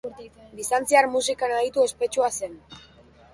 [0.59, 2.59] Bizantziar musikan aditu ospetsua zen.